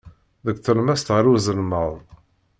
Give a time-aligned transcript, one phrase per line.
[0.45, 1.93] Deg tlemmast ɣer uzelmaḍ.